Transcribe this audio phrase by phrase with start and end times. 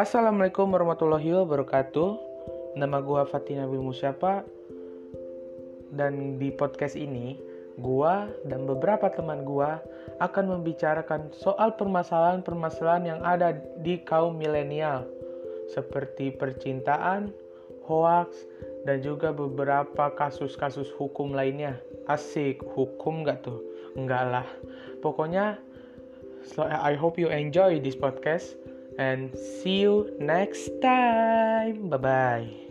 [0.00, 2.08] Assalamualaikum warahmatullahi wabarakatuh
[2.72, 4.48] Nama gue Fatina Musyapa
[5.92, 7.36] Dan di podcast ini
[7.76, 9.76] Gua dan beberapa teman gua
[10.24, 13.52] akan membicarakan soal permasalahan-permasalahan yang ada
[13.84, 15.04] di kaum milenial
[15.68, 17.36] seperti percintaan,
[17.84, 18.48] hoax,
[18.88, 21.76] dan juga beberapa kasus-kasus hukum lainnya.
[22.08, 23.60] Asik, hukum gak tuh?
[23.96, 24.48] Enggak lah.
[25.00, 25.56] Pokoknya,
[26.44, 28.60] so I hope you enjoy this podcast
[28.98, 31.88] and see you next time.
[31.88, 32.69] Bye bye.